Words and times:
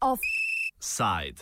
Offside. 0.00 1.40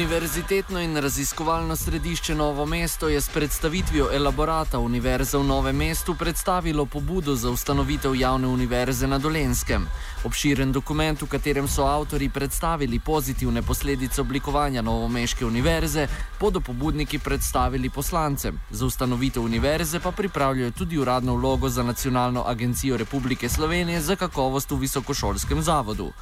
Univerzitetno 0.00 0.80
in 0.80 1.00
raziskovalno 1.00 1.76
središče 1.76 2.34
Novo 2.34 2.66
mesto 2.66 3.08
je 3.08 3.20
s 3.20 3.28
predstavitvijo 3.28 4.08
elaborata 4.12 4.78
Univerze 4.78 5.38
v 5.38 5.44
Novem 5.44 5.76
mestu 5.76 6.14
predstavilo 6.14 6.86
pobudo 6.86 7.34
za 7.36 7.50
ustanovitev 7.50 8.14
javne 8.14 8.48
univerze 8.48 9.06
na 9.06 9.18
Dolenskem. 9.18 9.84
Obširen 10.24 10.72
dokument, 10.72 11.22
v 11.22 11.28
katerem 11.28 11.68
so 11.68 11.84
avtori 11.84 12.28
predstavili 12.28 12.98
pozitivne 12.98 13.62
posledice 13.62 14.20
oblikovanja 14.20 14.82
Novomeške 14.82 15.44
univerze, 15.44 16.08
bodo 16.40 16.60
pobudniki 16.60 17.18
predstavili 17.18 17.90
poslancem. 17.90 18.60
Za 18.70 18.86
ustanovitev 18.86 19.42
univerze 19.42 20.00
pa 20.00 20.12
pripravljajo 20.12 20.70
tudi 20.70 20.98
uradno 20.98 21.34
vlogo 21.34 21.68
za 21.68 21.82
Nacionalno 21.82 22.44
agencijo 22.46 22.96
Republike 22.96 23.48
Slovenije 23.48 24.00
za 24.00 24.16
kakovost 24.16 24.70
v 24.70 24.76
visokošolskem 24.76 25.62
zavodu. 25.62 26.12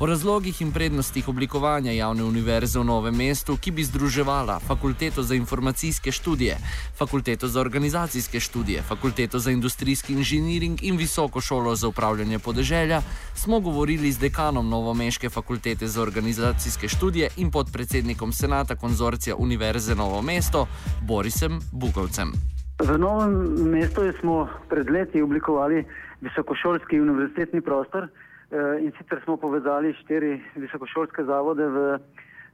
O 0.00 0.06
razlogih 0.06 0.60
in 0.62 0.70
prednostih 0.72 1.28
oblikovanja 1.28 1.92
javne 1.92 2.22
univerze 2.24 2.78
v 2.78 2.84
Novem 2.86 3.16
mestu, 3.18 3.56
ki 3.58 3.72
bi 3.74 3.82
združevala 3.84 4.60
Fakulteto 4.62 5.22
za 5.22 5.34
informacijske 5.34 6.12
študije, 6.12 6.54
Fakulteto 6.98 7.48
za 7.48 7.60
organizacijske 7.60 8.40
študije, 8.40 8.82
Fakulteto 8.82 9.38
za 9.38 9.50
industrijski 9.50 10.12
inženiring 10.12 10.82
in 10.82 10.96
Visoko 10.96 11.40
šolo 11.40 11.74
za 11.74 11.88
upravljanje 11.88 12.38
podeželja, 12.38 13.00
smo 13.34 13.60
govorili 13.60 14.12
z 14.12 14.18
dekanom 14.18 14.68
Novomeške 14.68 15.28
fakultete 15.28 15.86
za 15.86 16.02
organizacijske 16.02 16.88
študije 16.88 17.28
in 17.36 17.50
podpredsednikom 17.50 18.32
senata 18.32 18.76
konzorcija 18.76 19.36
Univerze 19.36 19.94
Novo 19.94 20.22
mesto 20.22 20.66
Borisem 21.02 21.58
Bukovcem. 21.72 22.32
V 22.78 22.98
novem 22.98 23.34
mestu 23.70 24.02
smo 24.20 24.48
pred 24.68 24.90
leti 24.90 25.22
oblikovali 25.22 25.84
visokošolski 26.20 27.00
univerzitetni 27.00 27.60
prostor. 27.60 28.08
Eh, 28.50 28.80
in 28.80 28.92
sicer 28.96 29.20
smo 29.24 29.36
povezali 29.36 29.92
štiri 29.92 30.38
visokošolske 30.56 31.24
zavode 31.24 31.66
v, 31.68 31.98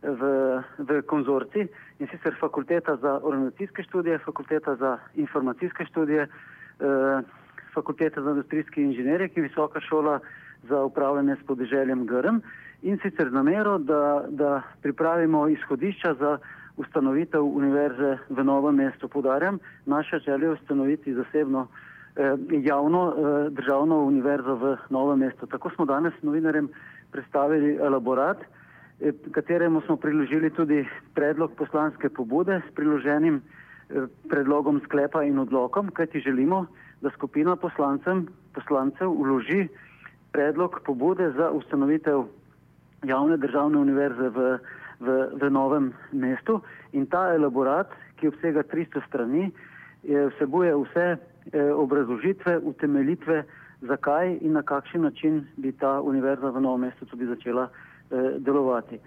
v, 0.03 0.23
v 0.83 1.03
konzorci 1.07 1.69
in 2.03 2.11
sicer 2.11 2.35
fakulteta 2.35 2.97
za 2.97 3.21
organizacijske 3.23 3.83
študije, 3.87 4.19
fakulteta 4.27 4.75
za 4.75 4.99
informacijske 5.15 5.87
študije, 5.87 6.27
eh, 6.27 7.23
fakulteta 7.75 8.23
za 8.23 8.31
industrijski 8.31 8.83
inženirij 8.83 9.31
in 9.37 9.47
visoka 9.47 9.81
šola 9.81 10.19
za 10.69 10.83
upravljanje 10.83 11.37
s 11.37 11.47
podeželjem 11.47 12.07
Grm 12.07 12.43
in 12.83 12.99
sicer 12.99 13.33
namero, 13.33 13.79
da, 13.79 14.25
da 14.29 14.63
pripravimo 14.83 15.49
izhodišča 15.49 16.15
za 16.15 16.39
ustanovitev 16.77 17.45
univerze 17.47 18.19
v 18.29 18.45
novem 18.45 18.75
mestu. 18.75 19.09
Podarjam, 19.09 19.59
naša 19.87 20.19
želja 20.19 20.47
je 20.47 20.59
ustanoviti 20.59 21.15
zasebno 21.15 21.69
Eh, 21.69 21.94
javno 22.63 23.15
eh, 23.17 23.51
državno 23.51 24.05
univerzo 24.05 24.55
v 24.55 24.77
Novem 24.91 25.19
mestu. 25.19 25.47
Tako 25.47 25.71
smo 25.71 25.85
danes 25.85 26.13
novinarjem 26.23 26.69
predstavili 27.11 27.77
elaborat, 27.77 28.39
eh, 29.01 29.13
kateremu 29.33 29.81
smo 29.81 29.97
priložili 29.97 30.51
tudi 30.51 30.87
predlog 31.15 31.53
poslanske 31.57 32.09
pobude 32.09 32.61
s 32.69 32.75
priloženim 32.75 33.43
predlogom 34.29 34.81
sklepa 34.85 35.23
in 35.23 35.39
odlokom, 35.39 35.91
kajti 35.91 36.21
želimo, 36.21 36.67
da 37.01 37.11
skupina 37.11 37.57
poslancem, 37.57 38.27
poslancev 38.55 39.11
uloži 39.11 39.69
predlog 40.33 40.81
pobude 40.85 41.31
za 41.37 41.51
ustanovitev 41.51 42.25
javne 43.05 43.37
državne 43.37 43.79
univerze 43.79 44.29
v, 44.29 44.59
v, 45.01 45.29
v 45.43 45.51
Novem 45.51 45.93
mestu 46.13 46.61
in 46.93 47.07
ta 47.07 47.35
elaborat, 47.35 47.93
ki 48.17 48.29
obsega 48.29 48.63
300 48.63 49.05
strani, 49.09 49.53
vsebuje 50.05 50.75
vse 50.77 51.17
eh, 51.17 51.73
obrazložitve, 51.73 52.59
utemeljitve, 52.59 53.45
zakaj 53.81 54.39
in 54.41 54.53
na 54.53 54.63
kakšen 54.63 55.03
način 55.03 55.45
bi 55.57 55.73
ta 55.73 56.01
univerza 56.01 56.51
v 56.51 56.61
novem 56.61 56.81
mestu 56.81 57.07
tudi 57.07 57.27
začela 57.27 57.69
eh, 57.69 58.17
delovati. 58.39 58.95
Eh, 58.95 59.01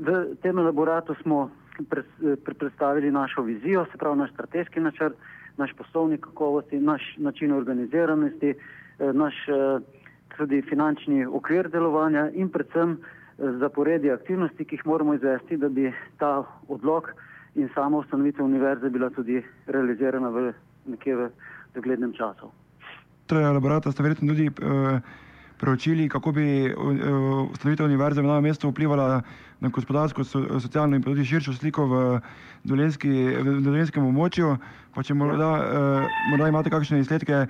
v 0.00 0.36
tem 0.42 0.58
elaboratu 0.58 1.14
smo 1.22 1.50
pred, 1.88 2.04
eh, 2.22 2.36
predstavili 2.58 3.10
našo 3.10 3.42
vizijo, 3.42 3.86
se 3.92 3.98
pravi 3.98 4.18
naš 4.18 4.32
strateški 4.32 4.80
načrt, 4.80 5.16
naš 5.56 5.72
poslovni 5.72 6.18
kakovosti, 6.18 6.80
naš 6.80 7.02
način 7.16 7.52
organiziranosti, 7.52 8.50
eh, 8.50 9.12
naš 9.12 9.34
eh, 9.48 9.80
tudi 10.36 10.62
finančni 10.62 11.26
okvir 11.26 11.68
delovanja 11.68 12.30
in 12.30 12.48
predvsem 12.48 12.92
eh, 12.92 13.50
zaporedje 13.58 14.12
aktivnosti, 14.12 14.64
ki 14.64 14.74
jih 14.74 14.86
moramo 14.86 15.14
izvesti, 15.14 15.56
da 15.56 15.68
bi 15.68 15.92
ta 16.18 16.44
odlog 16.68 17.12
in 17.54 17.68
samo 17.74 17.98
ustanovitev 17.98 18.44
univerze 18.44 18.90
bila 18.90 19.10
tudi 19.10 19.42
realizirana 19.66 20.28
v 20.28 20.52
nekje 20.86 21.16
v 21.16 21.30
doglednem 21.74 22.12
času. 22.12 22.50
Torej, 23.26 23.44
laboratorij 23.44 23.92
ste 23.92 24.02
verjetno 24.02 24.32
tudi 24.32 24.46
uh, 24.48 24.98
preučili, 25.58 26.08
kako 26.08 26.32
bi 26.32 26.70
uh, 26.70 27.50
ustanovitev 27.50 27.86
univerze 27.86 28.22
v 28.22 28.26
novem 28.26 28.42
mestu 28.42 28.70
vplivala 28.70 29.22
na 29.60 29.68
gospodarsko, 29.68 30.24
so, 30.24 30.60
socialno 30.60 30.96
in 30.96 31.02
tudi 31.02 31.24
širšo 31.24 31.52
sliko 31.52 31.86
v, 31.86 32.20
dolenski, 32.64 33.10
v 33.38 33.60
dolenskem 33.62 34.06
območju. 34.06 34.56
Pa 34.94 35.02
če 35.06 35.14
morda, 35.14 35.50
uh, 35.58 36.22
morda 36.30 36.48
imate 36.48 36.70
kakšne 36.70 37.02
izsledke. 37.02 37.46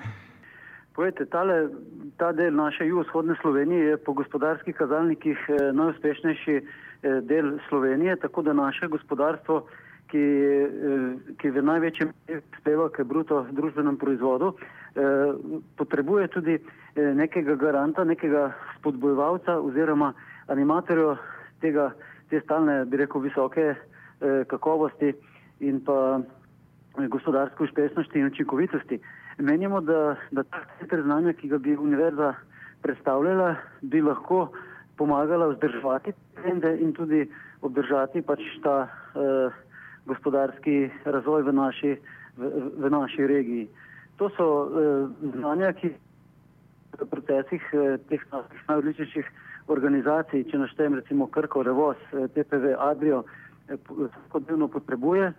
Povejte, 0.93 1.25
tale, 1.33 1.71
ta 2.19 2.33
del 2.33 2.53
naše 2.53 2.85
jugovzhodne 2.85 3.39
Slovenije 3.41 3.95
je 3.95 3.97
po 3.97 4.13
gospodarskih 4.13 4.75
kazalnikih 4.77 5.39
eh, 5.49 5.73
najuspešnejši 5.73 6.57
eh, 6.59 7.21
del 7.25 7.57
Slovenije, 7.69 8.17
tako 8.17 8.43
da 8.43 8.53
naše 8.53 8.89
gospodarstvo 8.91 9.63
eh, 9.65 9.80
ki, 10.11 10.19
eh, 10.19 11.35
ki 11.39 11.51
v 11.55 11.63
največjem 11.63 12.11
prispeva 12.27 12.91
k 12.91 13.07
bruto 13.07 13.47
družbenem 13.55 13.97
proizvodu, 13.97 14.55
eh, 14.55 15.33
potrebuje 15.79 16.29
tudi 16.35 16.55
eh, 16.59 17.15
nekega 17.15 17.55
garanta, 17.55 18.05
nekega 18.05 18.51
spodbojevalca 18.79 19.61
oziroma 19.63 20.13
animatorja 20.51 21.17
tega, 21.63 21.95
te 22.31 22.41
stalne, 22.43 22.85
bi 22.87 22.97
rekel, 22.97 23.23
visoke 23.23 23.75
kakovosti 24.21 25.15
in 25.65 25.79
pa 25.81 26.21
gospodarske 27.09 27.65
uspešnosti 27.65 28.19
in 28.21 28.27
učinkovitosti. 28.29 28.99
Menimo, 29.41 29.81
da, 29.81 30.17
da 30.31 30.45
ta 30.45 30.61
center 30.77 31.01
znanja, 31.03 31.33
ki 31.33 31.49
ga 31.49 31.59
bi 31.59 31.73
univerza 31.73 32.35
predstavljala, 32.85 33.55
bi 33.81 34.03
lahko 34.05 34.51
pomagala 35.01 35.49
vzdrževati 35.55 36.13
trende 36.37 36.75
in 36.85 36.93
tudi 36.93 37.25
obdržati 37.65 38.21
pač 38.21 38.45
ta 38.61 38.85
uh, 38.85 39.57
gospodarski 40.11 40.91
razvoj 41.05 41.47
v 41.47 41.55
naši, 41.55 41.93
v, 42.37 42.51
v 42.83 42.91
naši 42.91 43.27
regiji. 43.27 43.69
To 44.19 44.29
so 44.37 44.47
eh, 44.67 45.07
znanja, 45.39 45.73
ki 45.79 45.95
v 46.99 47.07
procesih 47.09 47.63
eh, 47.73 47.97
teh 48.11 48.23
najodličnejših 48.69 49.27
organizacij, 49.71 50.45
če 50.51 50.59
naštejem 50.65 50.99
recimo 50.99 51.31
Krko, 51.31 51.63
Revoz, 51.63 52.01
eh, 52.13 52.27
TPV, 52.35 52.75
Adrio, 52.77 53.25
eh, 53.69 53.79
vsakodnevno 53.79 54.67
eh, 54.67 54.75
potrebuje 54.75 55.33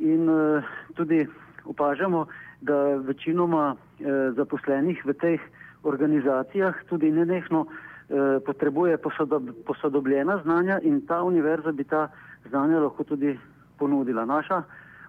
in 0.00 0.28
eh, 0.28 0.62
tudi 0.94 1.26
opažamo, 1.64 2.26
da 2.60 2.98
večinoma 3.06 3.74
eh, 3.74 4.30
zaposlenih 4.36 5.04
v 5.06 5.14
teh 5.14 5.40
organizacijah 5.82 6.74
tudi 6.88 7.10
nenehno 7.10 7.66
eh, 7.66 8.40
potrebuje 8.46 8.98
posodob, 8.98 9.50
posodobljena 9.66 10.40
znanja 10.42 10.80
in 10.82 11.06
ta 11.06 11.22
univerza 11.22 11.72
bi 11.72 11.84
ta 11.84 12.08
znanja 12.48 12.80
lahko 12.80 13.04
tudi 13.04 13.38
ponudila. 13.78 14.24
Naša 14.24 14.62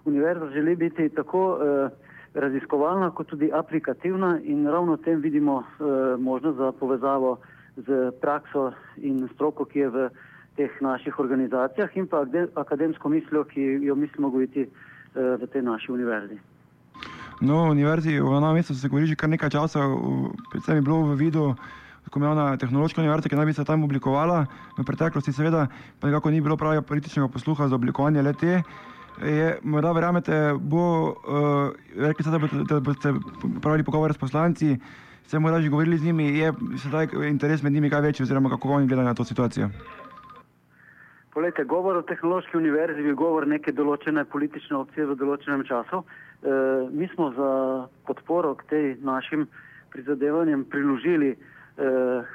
univerza 0.06 0.50
želi 0.50 0.76
biti 0.76 1.10
tako 1.10 1.58
eh, 1.62 1.90
raziskovalna, 2.34 3.12
kot 3.12 3.28
tudi 3.28 3.52
aplikativna 3.54 4.40
in 4.44 4.68
ravno 4.68 4.94
v 4.94 5.04
tem 5.04 5.22
vidimo 5.22 5.64
eh, 5.64 5.84
možnost 6.18 6.58
za 6.58 6.72
povezavo 6.72 7.38
z 7.78 8.12
prakso 8.22 8.72
in 8.98 9.30
stroko, 9.34 9.66
ki 9.66 9.80
je 9.80 9.90
v 9.90 10.10
teh 10.56 10.82
naših 10.82 11.20
organizacijah 11.20 11.98
in 11.98 12.08
pa 12.08 12.26
akademsko 12.56 13.10
mislijo, 13.10 13.44
ki 13.44 13.62
jo 13.62 13.96
mislimo 13.96 14.30
govoriti 14.30 14.62
eh, 14.62 14.70
v 15.42 15.48
tej 15.48 15.62
naši 15.62 15.92
univerzi. 15.92 16.40
No, 17.42 17.70
univerzi 17.72 18.20
v 18.20 18.38
enem 18.38 18.54
mestu 18.54 18.76
se 18.76 18.90
govori 18.90 19.08
že 19.08 19.16
kar 19.16 19.30
nekaj 19.30 19.50
časa, 19.50 19.80
predvsem 20.52 20.76
je 20.76 20.82
bilo 20.82 21.02
v 21.04 21.16
vidu 21.16 21.56
tako 22.10 22.20
imenovana 22.20 22.58
tehnološka 22.58 23.02
univerza, 23.02 23.30
ki 23.30 23.38
naj 23.38 23.46
bi 23.46 23.54
se 23.54 23.64
tam 23.66 23.84
oblikovala 23.86 24.46
v 24.78 24.84
preteklosti, 24.86 25.34
seveda 25.34 25.68
pa 26.00 26.10
nekako 26.10 26.32
ni 26.34 26.42
bilo 26.42 26.58
pravega 26.58 26.82
političnega 26.82 27.28
posluha 27.30 27.68
za 27.70 27.76
oblikovanje 27.76 28.22
le 28.26 28.34
te. 28.34 28.62
Je, 29.20 29.60
morda 29.64 29.92
verjamete, 29.92 30.56
bo, 30.58 30.84
uh, 31.12 31.76
rekli 31.96 32.24
ste, 32.24 32.32
da 32.32 32.40
boste, 32.40 32.64
da 32.66 32.80
boste 32.80 33.14
pravili 33.62 33.84
pogovore 33.84 34.14
s 34.14 34.18
poslanci, 34.18 34.78
ste 35.28 35.40
morda 35.40 35.62
že 35.62 35.70
govorili 35.70 35.98
z 35.98 36.06
njimi, 36.06 36.38
je 36.40 36.54
sedaj 36.82 37.08
interes 37.30 37.62
med 37.64 37.74
njimi 37.74 37.90
kaj 37.90 38.02
večji, 38.02 38.24
oziroma 38.24 38.50
kako 38.50 38.70
oni 38.80 38.88
gledajo 38.88 39.08
na 39.08 39.14
to 39.14 39.24
situacijo? 39.24 39.70
Polejte, 41.34 41.64
govor 41.64 41.98
o 41.98 42.02
tehnološki 42.02 42.58
univerzi 42.58 43.06
je 43.06 43.14
govor 43.14 43.48
neke 43.48 43.72
določene 43.72 44.26
politične 44.26 44.78
opcije 44.78 45.06
v 45.06 45.16
določenem 45.20 45.62
času. 45.68 46.02
E, 46.02 46.56
mi 46.92 47.08
smo 47.14 47.30
za 47.38 47.52
podporo 48.08 48.56
k 48.56 48.66
tej 48.70 48.96
našim 49.04 49.46
prizadevanjem 49.92 50.66
priložili 50.66 51.36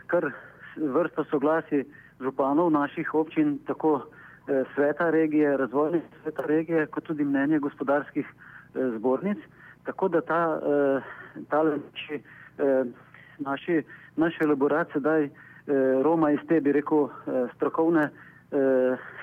kar 0.06 0.31
vrsta 0.76 1.25
soglasi 1.31 1.85
županov 2.20 2.70
naših 2.73 3.14
občin, 3.14 3.58
tako 3.67 4.06
sveta 4.75 5.11
regije, 5.11 5.56
razvojnih 5.56 6.02
sveta 6.23 6.43
regije, 6.46 6.87
kot 6.87 7.05
tudi 7.05 7.25
mnenje 7.25 7.58
gospodarskih 7.58 8.26
zbornic. 8.96 9.38
Tako 9.85 10.08
da 10.08 10.20
ta, 10.20 10.61
ta 11.50 11.62
naši, 11.62 12.23
naši, 13.38 13.82
naši 14.17 14.44
elaborat 14.44 14.93
sedaj 14.93 15.29
Roma 16.02 16.31
iz 16.31 16.40
te, 16.49 16.61
bi 16.61 16.73
rekel, 16.73 17.08
strokovne, 17.56 18.11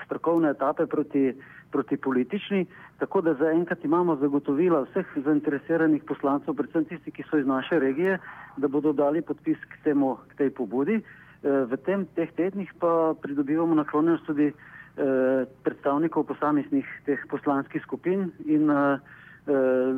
strokovne 0.04 0.50
etape 0.50 0.86
proti, 0.86 1.32
proti 1.72 1.96
politični, 1.96 2.66
tako 2.98 3.20
da 3.20 3.34
zaenkrat 3.34 3.84
imamo 3.84 4.16
zagotovila 4.16 4.82
vseh 4.90 5.06
zainteresiranih 5.24 6.04
poslancev, 6.04 6.54
predvsem 6.54 6.84
tisti, 6.84 7.10
ki 7.10 7.24
so 7.30 7.38
iz 7.38 7.46
naše 7.46 7.78
regije, 7.78 8.18
da 8.56 8.68
bodo 8.68 8.92
dali 8.92 9.22
podpis 9.22 9.58
k, 9.68 9.80
temu, 9.84 10.16
k 10.28 10.36
tej 10.36 10.50
pobudi. 10.50 11.00
V 11.42 11.76
tem 11.86 12.04
teh 12.14 12.30
tednih 12.36 12.70
pa 12.78 13.14
pridobivamo 13.22 13.74
naklonjenost 13.74 14.26
tudi 14.26 14.52
Eh, 14.92 15.48
predstavnikov 15.64 16.28
posameznih 16.28 16.84
teh 17.08 17.16
poslanskih 17.32 17.80
skupin 17.80 18.28
in 18.44 18.68
uh, 18.68 19.00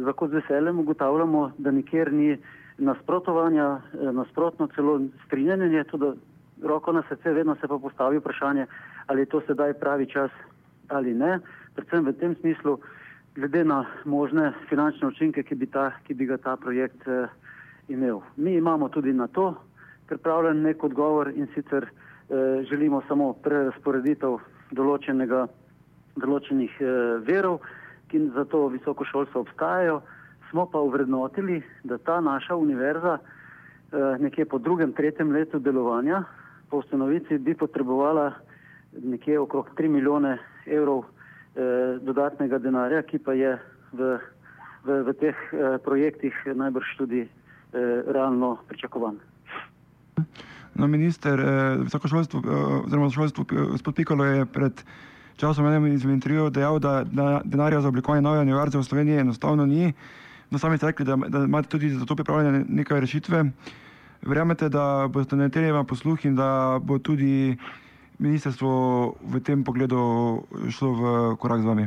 lahko 0.06 0.28
z 0.30 0.38
veseljem 0.38 0.78
ugotavljamo, 0.78 1.50
da 1.58 1.70
nikjer 1.74 2.12
ni 2.12 2.36
nasprotovanja, 2.78 3.80
nasprotno 4.14 4.68
celo 4.70 5.00
strinjanje, 5.26 5.82
tudi 5.90 6.12
roko 6.62 6.92
na 6.92 7.02
srce, 7.08 7.32
vedno 7.34 7.56
se 7.58 7.66
pa 7.66 7.78
postavi 7.78 8.22
vprašanje, 8.22 8.66
ali 9.06 9.20
je 9.20 9.26
to 9.26 9.40
sedaj 9.46 9.72
pravi 9.72 10.06
čas 10.06 10.30
ali 10.88 11.14
ne, 11.14 11.40
predvsem 11.74 12.04
v 12.04 12.12
tem 12.12 12.36
smislu, 12.40 12.78
glede 13.34 13.64
na 13.64 13.84
možne 14.04 14.52
finančne 14.68 15.08
učinke, 15.08 15.42
ki 15.42 15.54
bi, 15.54 15.66
ta, 15.66 15.90
ki 16.04 16.14
bi 16.14 16.26
ga 16.26 16.36
ta 16.36 16.56
projekt 16.56 17.08
uh, 17.08 17.26
imel. 17.88 18.20
Mi 18.36 18.54
imamo 18.54 18.88
tudi 18.88 19.12
na 19.12 19.26
to 19.26 19.54
pripravljen 20.06 20.62
nek 20.62 20.84
odgovor 20.84 21.32
in 21.34 21.48
sicer 21.54 21.88
uh, 21.88 22.62
želimo 22.68 23.02
samo 23.08 23.32
prerasporeditev 23.32 24.38
določenih 24.74 26.74
eh, 26.80 26.86
verov, 27.26 27.60
ki 28.08 28.18
za 28.34 28.44
to 28.50 28.68
visoko 28.72 29.04
šolstvo 29.04 29.40
obstajajo, 29.44 30.00
smo 30.50 30.66
pa 30.70 30.78
uvrednotili, 30.78 31.62
da 31.84 31.98
ta 31.98 32.20
naša 32.20 32.56
univerza 32.56 33.18
eh, 33.18 33.22
nekje 34.20 34.44
po 34.46 34.58
drugem, 34.58 34.92
tretjem 34.92 35.32
letu 35.32 35.58
delovanja 35.58 36.24
po 36.70 36.76
ustanovici 36.82 37.38
bi 37.38 37.54
potrebovala 37.54 38.32
nekje 39.02 39.40
okrog 39.40 39.70
3 39.76 39.88
milijone 39.88 40.38
evrov 40.66 41.04
eh, 41.04 41.98
dodatnega 42.02 42.58
denarja, 42.58 43.02
ki 43.02 43.18
pa 43.18 43.32
je 43.32 43.58
v, 43.92 44.18
v, 44.84 45.02
v 45.10 45.14
teh 45.20 45.36
eh, 45.52 45.78
projektih 45.84 46.34
najbrž 46.54 46.96
tudi 46.98 47.22
eh, 47.24 47.28
realno 48.06 48.58
pričakovan. 48.68 49.20
No, 50.74 50.86
minister, 50.86 51.40
eh, 51.40 51.76
visoko 51.86 52.08
šolstvo, 52.08 52.40
eh, 52.40 52.84
oziroma 52.86 53.10
šolstvo, 53.10 53.44
eh, 53.52 53.66
gospod 53.70 53.94
Pikalo 53.94 54.24
je 54.24 54.46
pred 54.46 54.84
časom 55.36 55.66
enem 55.66 55.86
izmed 55.86 56.14
intervjujev 56.14 56.50
dejal, 56.50 56.78
da, 56.78 57.04
da 57.04 57.40
denarja 57.44 57.80
za 57.80 57.88
oblikovanje 57.88 58.22
nove 58.22 58.40
univerze 58.40 58.78
v 58.78 58.82
Sloveniji 58.82 59.18
enostavno 59.18 59.66
ni. 59.66 59.92
No, 60.50 60.58
sami 60.58 60.76
ste 60.76 60.86
rekli, 60.86 61.04
da, 61.06 61.16
da 61.16 61.44
imate 61.44 61.68
tudi 61.68 61.90
za 61.90 62.06
to 62.06 62.16
pripravljene 62.16 62.64
nekaj 62.68 63.00
rešitve. 63.00 63.44
Verjamete, 64.22 64.68
da 64.68 65.08
boste 65.12 65.36
na 65.36 65.84
posluh 65.84 66.24
in 66.24 66.36
da 66.36 66.78
bo 66.82 66.98
tudi 66.98 67.56
ministrstvo 68.18 68.70
v 69.20 69.40
tem 69.40 69.64
pogledu 69.64 70.42
šlo 70.70 70.90
v 70.92 71.02
korak 71.36 71.60
z 71.60 71.66
vami? 71.66 71.86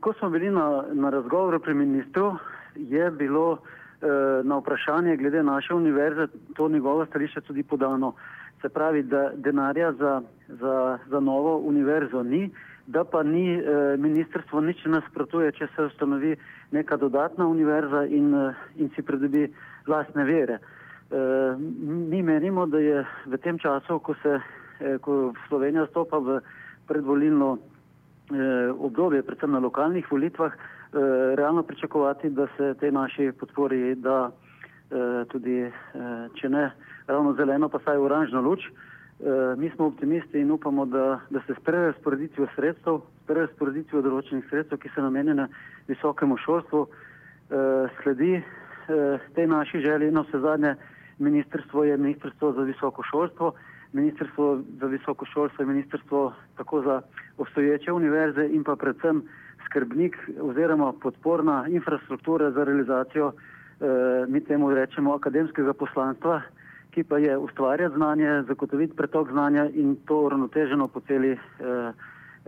Ko 0.00 0.12
smo 0.16 0.30
bili 0.30 0.50
na, 0.50 0.84
na 0.92 1.10
razgovoru 1.10 1.60
pri 1.60 1.74
ministru, 1.74 2.36
je 2.76 3.10
bilo 3.10 3.58
Eh, 4.02 4.42
na 4.44 4.56
vprašanje 4.56 5.16
glede 5.16 5.42
naše 5.42 5.74
univerze 5.74 6.26
to 6.56 6.68
njegovo 6.68 7.06
stališče 7.06 7.40
tudi 7.40 7.62
podano. 7.62 8.12
Se 8.62 8.68
pravi, 8.68 9.02
da 9.02 9.30
denarja 9.34 9.92
za, 9.92 10.22
za, 10.48 10.98
za 11.10 11.20
novo 11.20 11.56
univerzo 11.56 12.22
ni, 12.22 12.50
da 12.86 13.04
pa 13.04 13.22
ni 13.22 13.58
eh, 13.58 13.96
ministrstvo 13.98 14.60
nič 14.60 14.84
nasprotuje, 14.84 15.52
če 15.52 15.66
se 15.76 15.82
ustanovi 15.82 16.36
neka 16.70 16.96
dodatna 16.96 17.46
univerza 17.46 18.04
in, 18.04 18.34
eh, 18.34 18.54
in 18.76 18.90
si 18.94 19.02
pridobi 19.02 19.48
vlastne 19.86 20.24
vere. 20.24 20.58
Mi 21.10 22.22
menimo, 22.22 22.66
da 22.66 22.78
je 22.78 23.04
v 23.26 23.38
tem 23.40 23.58
času, 23.58 23.98
ko 23.98 24.14
se 24.22 24.40
ko 25.00 25.32
Slovenija 25.48 25.86
stopa 25.86 26.18
v 26.18 26.40
predvolilno 26.86 27.58
obdobje, 28.76 29.22
predvsem 29.22 29.50
na 29.50 29.58
lokalnih 29.58 30.04
volitvah, 30.10 30.52
Eh, 30.92 31.34
realno 31.36 31.62
pričakovati, 31.62 32.30
da 32.30 32.46
se 32.56 32.74
te 32.80 32.92
naši 32.92 33.32
podpori 33.40 33.94
da 33.94 34.30
eh, 34.90 35.24
tudi, 35.28 35.60
eh, 35.60 35.72
če 36.34 36.48
ne 36.48 36.70
ravno 37.06 37.34
zeleno, 37.34 37.68
pa 37.68 37.78
saj 37.84 37.96
oranžno 37.96 38.40
luč. 38.40 38.60
Mi 39.56 39.70
smo 39.70 39.86
optimisti 39.86 40.38
in 40.38 40.50
upamo, 40.50 40.84
da, 40.86 41.20
da 41.30 41.40
se 41.46 41.54
s 41.54 41.64
prerasporeditvijo 41.64 42.46
sredstev, 42.54 43.00
s 43.00 43.26
prerasporeditvijo 43.26 44.02
določenih 44.02 44.44
sredstev, 44.46 44.78
ki 44.78 44.92
so 44.94 45.02
namenjene 45.02 45.48
visokemu 45.88 46.36
šolstvu, 46.38 46.84
sledi 47.96 48.38
tej 49.34 49.48
naši 49.50 49.80
želji. 49.82 50.12
Na 50.14 50.22
vse 50.22 50.38
zadnje, 50.38 50.76
ministrstvo 51.18 51.84
je 51.84 51.96
ministrstvo 51.96 52.52
za 52.52 52.62
visoko 52.62 53.02
šolstvo, 53.02 53.52
ministrstvo 53.92 54.62
za 54.80 54.86
visoko 54.86 55.24
šolstvo 55.24 55.62
je 55.62 55.66
ministrstvo 55.66 56.32
tako 56.56 56.82
za 56.82 57.00
obstoječe 57.38 57.92
univerze 57.92 58.48
in 58.52 58.64
pa 58.64 58.76
predvsem 58.76 59.22
skrbnik 59.66 60.16
oziroma 60.40 60.92
podporna 61.02 61.66
infrastruktura 61.68 62.50
za 62.50 62.64
realizacijo, 62.64 63.32
eh, 63.32 64.26
mi 64.28 64.44
temu 64.44 64.70
rečemo, 64.70 65.14
akademskega 65.14 65.72
poslanstva, 65.72 66.42
ki 66.90 67.04
pa 67.04 67.18
je 67.18 67.38
ustvarjati 67.38 67.94
znanje, 67.94 68.42
zagotoviti 68.48 68.96
pretok 68.96 69.30
znanja 69.30 69.68
in 69.74 69.96
to 70.06 70.20
uravnoteženo 70.20 70.88
po 70.88 71.00
celi 71.00 71.32
eh, 71.32 71.92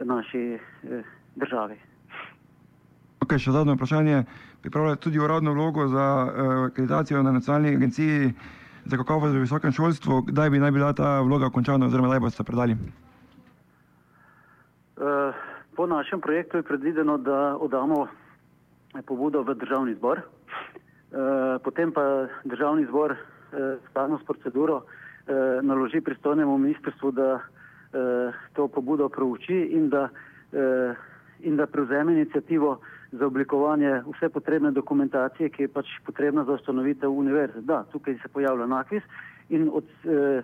naši 0.04 0.58
eh, 0.58 1.02
državi. 1.36 1.76
Okay, 3.20 3.38
še 3.38 3.52
zadnje 3.52 3.76
vprašanje. 3.76 4.24
Pripravljate 4.62 5.00
tudi 5.00 5.18
uradno 5.18 5.52
vlogo 5.52 5.86
za 5.88 6.06
eh, 6.26 6.48
akreditacijo 6.66 7.22
na 7.22 7.32
nacionalni 7.32 7.76
agenciji 7.76 8.32
za 8.84 8.96
kakovost 8.96 9.34
v 9.34 9.44
visokem 9.44 9.72
šolstvu. 9.72 10.22
Kdaj 10.32 10.50
bi 10.50 10.58
naj 10.58 10.70
bila 10.70 10.92
ta 10.92 11.20
vloga 11.20 11.50
končana 11.50 11.86
oziroma 11.86 12.08
kdaj 12.08 12.20
boste 12.20 12.44
predali? 12.44 12.76
Uh, 15.00 15.34
Po 15.80 15.86
našem 15.86 16.20
projektu 16.20 16.56
je 16.56 16.62
predvideno, 16.62 17.16
da 17.18 17.56
oddamo 17.56 18.08
pobudo 19.06 19.40
v 19.42 19.54
državni 19.54 19.94
zbor, 19.94 20.20
e, 20.20 20.24
potem 21.64 21.88
pa 21.88 22.28
državni 22.44 22.84
zbor 22.84 23.16
skladno 23.88 24.18
s 24.18 24.24
proceduro 24.28 24.84
naloži 25.62 26.00
pristojnemu 26.00 26.58
ministrstvu, 26.58 27.10
da 27.10 27.40
to 28.52 28.68
pobudo 28.68 29.08
prouči 29.08 29.72
in 29.72 29.88
da, 29.88 30.08
in 31.40 31.56
da 31.56 31.66
prevzeme 31.66 32.12
inicijativo 32.12 32.80
za 33.12 33.26
oblikovanje 33.26 34.02
vse 34.06 34.28
potrebne 34.28 34.70
dokumentacije, 34.70 35.48
ki 35.48 35.62
je 35.62 35.68
pač 35.68 35.86
potrebna 36.06 36.44
za 36.44 36.52
ustanovitev 36.52 37.10
univerze. 37.10 37.60
Da, 37.60 37.84
tukaj 37.92 38.18
se 38.22 38.28
pojavlja 38.28 38.66
nakvis 38.66 39.02
in 39.48 39.70
od, 39.72 39.84
e, 40.04 40.42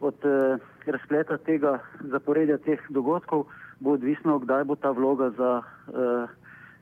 od 0.00 0.24
e, 0.24 0.58
razpleta 0.86 1.38
tega 1.38 1.78
zaporedja 2.00 2.58
teh 2.58 2.80
dogodkov 2.90 3.46
bo 3.82 3.92
odvisno, 3.92 4.38
kdaj 4.38 4.64
bo 4.64 4.76
ta 4.76 4.90
vloga 4.90 5.30
za, 5.30 5.62
uh, 5.62 6.30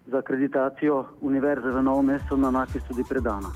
za 0.06 0.18
akreditacijo 0.18 1.04
univerze 1.20 1.70
v 1.70 1.82
novem 1.82 2.06
mestu 2.06 2.36
na 2.36 2.50
NAKIS 2.50 2.82
tudi 2.88 3.04
predana. 3.08 3.48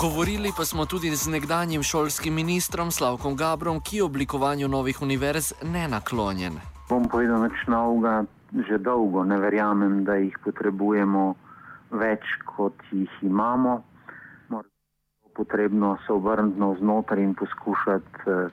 Govorili 0.00 0.52
pa 0.56 0.64
smo 0.64 0.86
tudi 0.86 1.16
z 1.16 1.28
nekdanjim 1.30 1.82
šolskim 1.82 2.34
ministrom 2.34 2.90
Slavkom 2.90 3.36
Gabrom, 3.36 3.80
ki 3.80 3.96
je 3.96 4.04
oblikovanju 4.04 4.68
novih 4.68 5.02
univerz 5.02 5.52
ne 5.62 5.88
naklonjen. 5.88 6.73
Bom 6.88 7.08
povedal 7.08 7.40
več 7.46 7.56
novega, 7.66 8.26
že 8.68 8.78
dolgo 8.78 9.24
ne 9.24 9.38
verjamem, 9.40 10.04
da 10.04 10.18
jih 10.20 10.36
potrebujemo 10.44 11.34
več, 11.90 12.22
kot 12.44 12.76
jih 12.92 13.10
imamo 13.22 13.82
potrebno 15.34 15.98
se 16.06 16.12
obrniti 16.12 16.60
navznoter 16.60 17.18
in 17.18 17.34
poskušati 17.34 18.18
eh, 18.26 18.48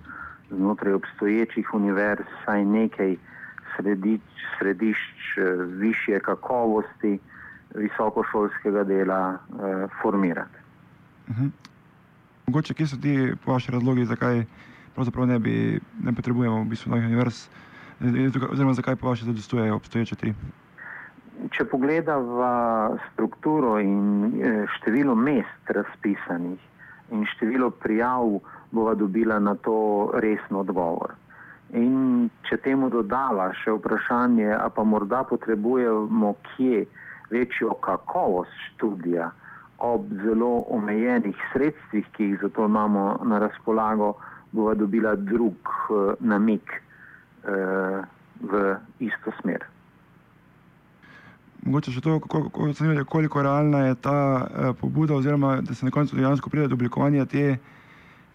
znotraj 0.49 0.93
obstoječih 0.93 1.73
univerz 1.73 2.25
vsaj 2.41 2.65
nekaj 2.65 3.15
sredič, 3.75 4.21
središč 4.59 5.37
eh, 5.37 5.63
više 5.63 6.19
kakovosti 6.19 7.19
visokošolskega 7.75 8.83
dela 8.83 9.33
eh, 9.33 9.87
formirati. 10.01 10.57
Uh-huh. 11.27 11.49
Mogoče, 12.47 12.73
kje 12.73 12.87
so 12.87 12.97
ti 13.01 13.33
vaši 13.45 13.71
razlogi, 13.71 14.05
zakaj 14.05 14.43
pravzaprav 14.95 15.27
ne, 15.27 15.39
bi, 15.39 15.79
ne 16.03 16.13
potrebujemo 16.13 16.61
v 16.61 16.65
bistvu 16.65 16.89
novih 16.89 17.05
univerz, 17.05 17.47
oziroma 18.51 18.73
zakaj 18.73 18.95
pa 18.95 19.07
vaše 19.07 19.25
zadostujejo 19.25 19.75
obstoječe 19.75 20.15
tri? 20.15 20.33
Če 21.51 21.65
pogledamo 21.65 22.97
strukturo 23.13 23.79
in 23.79 24.31
število 24.77 25.15
mest 25.15 25.69
razpisanih, 25.69 26.59
in 27.11 27.25
število 27.25 27.69
prijav 27.69 28.39
bova 28.71 28.93
dobila 28.95 29.39
na 29.39 29.55
to 29.55 30.11
resen 30.13 30.55
odgovor. 30.55 31.13
In 31.73 32.29
če 32.49 32.57
temu 32.57 32.89
dodala 32.89 33.51
še 33.63 33.71
vprašanje, 33.71 34.49
a 34.53 34.69
pa 34.69 34.83
morda 34.83 35.23
potrebujemo 35.23 36.33
kje 36.51 36.85
večjo 37.31 37.73
kakovost 37.83 38.51
študija 38.71 39.31
ob 39.81 40.05
zelo 40.23 40.65
omejenih 40.69 41.37
sredstvih, 41.53 42.05
ki 42.13 42.23
jih 42.23 42.39
za 42.41 42.49
to 42.49 42.65
imamo 42.65 43.19
na 43.25 43.39
razpolago, 43.39 44.13
bova 44.51 44.73
dobila 44.75 45.15
drug 45.15 45.55
uh, 45.89 46.13
namik 46.19 46.81
v 47.43 48.75
isto 48.99 49.33
smer. 49.41 49.65
Mogoče 51.61 51.93
še 51.93 52.01
to, 52.01 52.15
kako, 52.23 52.47
kako 52.49 52.69
ocenjujete, 52.73 53.03
koliko 53.05 53.43
realna 53.45 53.83
je 53.85 53.97
ta 54.01 54.15
uh, 54.17 54.71
pobuda, 54.79 55.13
oziroma 55.13 55.59
da 55.61 55.75
se 55.77 55.85
na 55.85 55.91
koncu 55.93 56.17
dejansko 56.17 56.49
pride 56.49 56.67
do 56.67 56.77
oblikovanja 56.77 57.25
te, 57.29 57.59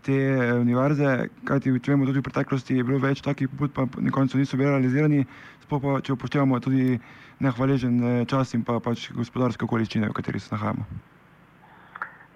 te 0.06 0.18
univerze, 0.54 1.26
kajti 1.44 1.75
če 1.82 1.94
vemo, 1.96 2.06
tudi 2.06 2.22
v 2.22 2.28
preteklosti 2.28 2.78
je 2.78 2.86
bilo 2.86 3.02
več 3.02 3.25
takih 3.26 3.50
pobud, 3.50 3.75
pa 3.75 3.88
na 3.98 4.14
koncu 4.14 4.38
niso 4.38 4.58
bili 4.58 4.70
realizirani, 4.70 5.26
sploh 5.66 5.82
pa 5.82 5.98
če 6.06 6.14
upoštevamo 6.14 6.62
tudi 6.62 7.00
nehvaležen 7.42 7.98
čas 8.30 8.54
in 8.54 8.62
pa 8.62 8.78
pač 8.80 9.10
gospodarske 9.10 9.66
okoliščine, 9.66 10.06
v 10.06 10.18
katerih 10.20 10.42
se 10.42 10.54
nahajamo. 10.54 10.86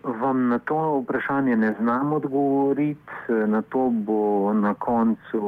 Vam 0.02 0.48
na 0.48 0.58
to 0.58 0.98
vprašanje 1.02 1.56
ne 1.56 1.74
znam 1.80 2.12
odgovoriti. 2.12 3.12
Na 3.46 3.62
to 3.62 3.90
bo 3.90 4.52
na 4.52 4.74
koncu 4.74 5.40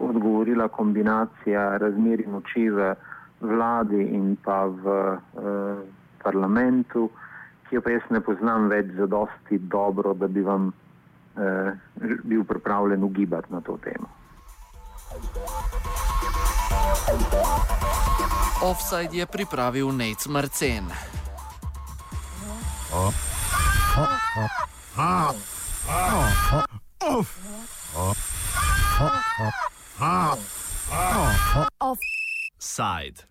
odgovorila 0.00 0.68
kombinacija 0.68 1.76
razmer 1.76 2.22
moči 2.28 2.68
v 2.70 2.94
vladi 3.40 4.02
in 4.02 4.36
pa 4.44 4.66
v 4.66 4.84
eh, 4.84 5.76
parlamentu, 6.22 7.10
ki 7.68 7.76
jo 7.76 7.82
pa 7.82 7.90
jaz 7.90 8.02
ne 8.10 8.20
poznam 8.20 8.68
več 8.68 8.90
za 8.98 9.06
dosti 9.06 9.58
dobro, 9.58 10.14
da 10.14 10.26
bi 10.26 10.42
vam 10.42 10.72
eh, 11.36 11.72
bil 12.24 12.44
pripravljen 12.44 13.04
ugibati 13.04 13.52
na 13.52 13.60
to 13.60 13.78
temo. 13.82 14.08
Offside 18.62 19.16
je 19.16 19.26
pripravil 19.26 19.92
Nec 19.92 20.26
Marcen. 20.26 20.90
Oh. 22.92 23.27
Offside. 31.80 33.24